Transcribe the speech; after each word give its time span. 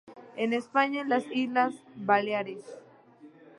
En 0.35 0.51
España 0.53 1.01
en 1.01 1.09
las 1.09 1.25
Islas 1.31 1.75
Baleares. 1.95 2.65